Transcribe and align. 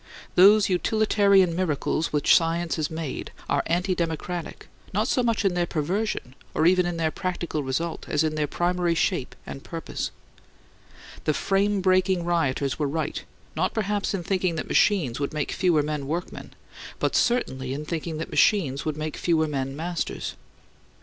Those 0.33 0.67
utilitarian 0.67 1.55
miracles 1.55 2.11
which 2.11 2.35
science 2.35 2.75
has 2.77 2.89
made 2.89 3.29
are 3.47 3.61
anti 3.67 3.93
democratic, 3.93 4.67
not 4.95 5.07
so 5.07 5.21
much 5.21 5.45
in 5.45 5.53
their 5.53 5.67
perversion, 5.67 6.33
or 6.55 6.65
even 6.65 6.87
in 6.87 6.97
their 6.97 7.11
practical 7.11 7.61
result, 7.61 8.07
as 8.09 8.23
in 8.23 8.33
their 8.33 8.47
primary 8.47 8.95
shape 8.95 9.35
and 9.45 9.63
purpose. 9.63 10.09
The 11.25 11.35
Frame 11.35 11.81
Breaking 11.81 12.25
Rioters 12.25 12.79
were 12.79 12.87
right; 12.87 13.23
not 13.55 13.75
perhaps 13.75 14.15
in 14.15 14.23
thinking 14.23 14.55
that 14.55 14.67
machines 14.67 15.19
would 15.19 15.35
make 15.35 15.51
fewer 15.51 15.83
men 15.83 16.07
workmen; 16.07 16.55
but 16.97 17.15
certainly 17.15 17.71
in 17.71 17.85
thinking 17.85 18.17
that 18.17 18.31
machines 18.31 18.83
would 18.85 18.97
make 18.97 19.15
fewer 19.15 19.47
men 19.47 19.75
masters. 19.75 20.33